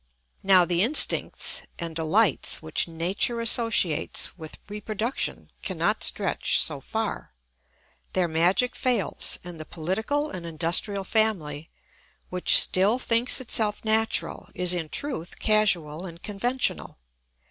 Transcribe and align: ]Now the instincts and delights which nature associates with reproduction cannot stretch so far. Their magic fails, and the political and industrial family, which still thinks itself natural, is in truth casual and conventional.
]Now 0.41 0.65
the 0.65 0.81
instincts 0.81 1.61
and 1.77 1.95
delights 1.95 2.59
which 2.59 2.87
nature 2.87 3.39
associates 3.39 4.35
with 4.35 4.57
reproduction 4.67 5.51
cannot 5.61 6.03
stretch 6.03 6.59
so 6.59 6.79
far. 6.81 7.35
Their 8.13 8.27
magic 8.27 8.75
fails, 8.75 9.37
and 9.43 9.59
the 9.59 9.63
political 9.63 10.31
and 10.31 10.43
industrial 10.43 11.03
family, 11.03 11.69
which 12.29 12.59
still 12.59 12.97
thinks 12.97 13.39
itself 13.39 13.85
natural, 13.85 14.49
is 14.55 14.73
in 14.73 14.89
truth 14.89 15.37
casual 15.37 16.07
and 16.07 16.23
conventional. 16.23 16.97